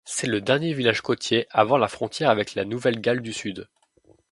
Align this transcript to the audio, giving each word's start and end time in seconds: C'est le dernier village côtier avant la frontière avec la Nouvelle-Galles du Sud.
C'est 0.03 0.25
le 0.25 0.41
dernier 0.41 0.73
village 0.73 1.01
côtier 1.01 1.45
avant 1.51 1.77
la 1.77 1.87
frontière 1.87 2.31
avec 2.31 2.55
la 2.55 2.65
Nouvelle-Galles 2.65 3.21
du 3.21 3.33
Sud. 3.33 3.69